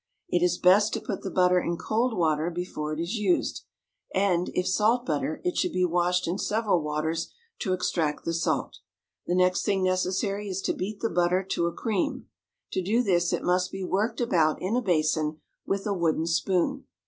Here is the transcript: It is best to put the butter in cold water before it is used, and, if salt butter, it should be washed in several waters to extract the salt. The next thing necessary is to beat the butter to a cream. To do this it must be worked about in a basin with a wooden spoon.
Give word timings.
It 0.29 0.41
is 0.43 0.57
best 0.57 0.93
to 0.93 0.99
put 0.99 1.21
the 1.21 1.29
butter 1.29 1.59
in 1.59 1.77
cold 1.77 2.17
water 2.17 2.49
before 2.49 2.91
it 2.91 2.99
is 2.99 3.17
used, 3.17 3.65
and, 4.15 4.49
if 4.55 4.65
salt 4.67 5.05
butter, 5.05 5.39
it 5.43 5.55
should 5.57 5.73
be 5.73 5.85
washed 5.85 6.27
in 6.27 6.39
several 6.39 6.81
waters 6.81 7.31
to 7.59 7.73
extract 7.73 8.25
the 8.25 8.33
salt. 8.33 8.79
The 9.27 9.35
next 9.35 9.61
thing 9.63 9.83
necessary 9.83 10.49
is 10.49 10.63
to 10.63 10.73
beat 10.73 11.01
the 11.01 11.09
butter 11.11 11.43
to 11.51 11.67
a 11.67 11.71
cream. 11.71 12.25
To 12.71 12.81
do 12.81 13.03
this 13.03 13.31
it 13.31 13.43
must 13.43 13.71
be 13.71 13.83
worked 13.83 14.19
about 14.21 14.59
in 14.59 14.75
a 14.75 14.81
basin 14.81 15.39
with 15.67 15.85
a 15.85 15.93
wooden 15.93 16.25
spoon. 16.25 16.85